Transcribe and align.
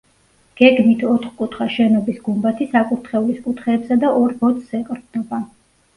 გეგმით 0.61 1.03
ოთხკუთხა 1.09 1.67
შენობის 1.75 2.17
გუმბათი 2.29 2.69
საკურთხევლის 2.71 3.45
კუთხეებსა 3.45 3.99
და 4.05 4.11
ორ 4.23 4.37
ბოძს 4.45 4.77
ეყრდნობა. 4.81 5.43